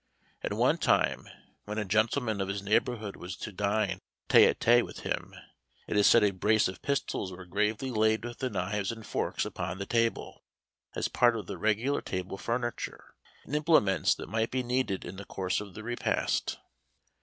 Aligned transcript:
At 0.41 0.53
one 0.53 0.79
time, 0.79 1.29
when 1.65 1.77
a 1.77 1.85
gentleman 1.85 2.41
of 2.41 2.47
his 2.47 2.63
neighborhood 2.63 3.15
was 3.15 3.35
to 3.37 3.51
dine 3.51 3.99
tete 4.29 4.49
a 4.49 4.55
tete 4.55 4.83
with 4.83 5.01
him, 5.01 5.35
it 5.85 5.95
is 5.95 6.07
said 6.07 6.23
a 6.23 6.31
brace 6.31 6.67
of 6.67 6.81
pistols 6.81 7.31
were 7.31 7.45
gravely 7.45 7.91
laid 7.91 8.25
with 8.25 8.39
the 8.39 8.49
knives 8.49 8.91
and 8.91 9.05
forks 9.05 9.45
upon 9.45 9.77
the 9.77 9.85
table, 9.85 10.41
as 10.95 11.07
part 11.07 11.35
of 11.35 11.45
the 11.45 11.59
regular 11.59 12.01
table 12.01 12.39
furniture, 12.39 13.13
and 13.43 13.55
implements 13.55 14.15
that 14.15 14.27
might 14.27 14.49
be 14.49 14.63
needed 14.63 15.05
in 15.05 15.17
the 15.17 15.25
course 15.25 15.61
of 15.61 15.75
the 15.75 15.83
repast. 15.83 16.57